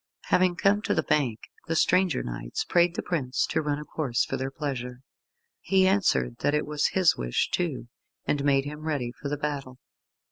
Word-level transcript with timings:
Having 0.29 0.55
come 0.55 0.81
to 0.81 0.95
the 0.95 1.03
bank 1.03 1.41
the 1.67 1.75
stranger 1.75 2.23
knights 2.23 2.63
prayed 2.63 2.95
the 2.95 3.03
prince 3.03 3.45
to 3.45 3.61
run 3.61 3.77
a 3.77 3.85
course 3.85 4.25
for 4.25 4.35
their 4.35 4.49
pleasure. 4.49 5.01
He 5.59 5.87
answered 5.87 6.37
that 6.39 6.55
it 6.55 6.65
was 6.65 6.87
his 6.97 7.15
wish, 7.17 7.51
too, 7.51 7.87
and 8.25 8.43
made 8.43 8.65
him 8.65 8.79
ready 8.79 9.11
for 9.21 9.29
the 9.29 9.37
battle. 9.37 9.77